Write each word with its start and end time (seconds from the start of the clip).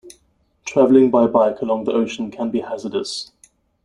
Traveling 0.65 1.11
by 1.11 1.27
bike 1.27 1.61
along 1.61 1.83
the 1.83 1.91
ocean 1.91 2.31
can 2.31 2.49
be 2.49 2.61
hazardous. 2.61 3.31